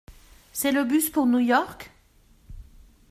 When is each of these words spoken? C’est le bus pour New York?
C’est 0.51 0.71
le 0.71 0.83
bus 0.83 1.11
pour 1.11 1.27
New 1.27 1.37
York? 1.37 1.91